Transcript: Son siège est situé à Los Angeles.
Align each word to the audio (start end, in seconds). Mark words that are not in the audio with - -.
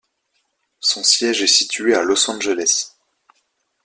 Son 0.79 1.03
siège 1.03 1.43
est 1.43 1.47
situé 1.47 1.93
à 1.93 2.01
Los 2.01 2.27
Angeles. 2.31 2.95